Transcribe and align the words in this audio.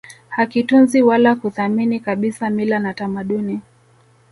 hakitunzi 0.29 1.01
wala 1.01 1.35
kuthamini 1.35 1.99
kabisa 1.99 2.49
mila 2.49 2.79
na 2.79 2.93
tamaduni 2.93 3.61